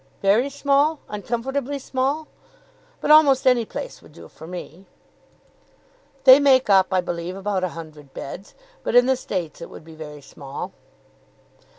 [0.23, 0.99] "Very small?
[1.09, 2.27] uncomfortably small?
[3.01, 4.87] But almost any place would do for me."
[6.23, 9.83] "They make up, I believe, about a hundred beds; but in the States it would
[9.83, 10.71] be very small."